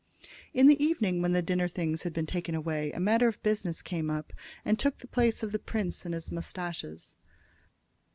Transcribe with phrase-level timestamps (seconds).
[0.51, 3.83] In the evening, when the dinner things had been taken away, a matter of business
[3.83, 4.33] came up,
[4.65, 7.15] and took the place of the prince and his mustaches.